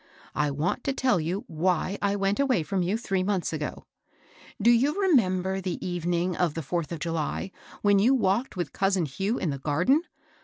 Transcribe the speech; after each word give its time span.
I 0.33 0.49
want 0.49 0.83
to 0.85 0.93
tell 0.93 1.19
you 1.19 1.43
why 1.45 1.99
I 2.01 2.15
went 2.15 2.39
away 2.39 2.63
from 2.63 2.81
you 2.81 2.97
three 2.97 3.21
months 3.21 3.53
ago. 3.53 3.85
Do 4.59 4.71
you 4.71 4.95
r^nember 4.95 5.61
the 5.61 5.77
evening 5.85 6.35
of 6.35 6.55
the 6.55 6.63
fourth 6.63 6.91
of 6.91 6.97
July, 6.97 7.51
when 7.83 7.99
you 7.99 8.15
walked 8.15 8.57
with 8.57 8.73
cousin 8.73 9.05
Hugh 9.05 9.37
in 9.37 9.51
the 9.51 9.59
garden? 9.59 10.01